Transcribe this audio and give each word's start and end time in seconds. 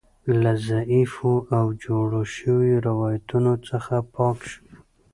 له 0.41 0.51
ضعیفو 0.67 1.33
او 1.57 1.65
جوړو 1.83 2.21
شویو 2.35 2.83
روایتونو 2.87 3.53
څخه 3.69 3.95
پاک 4.15 4.37
شو. 4.51 4.63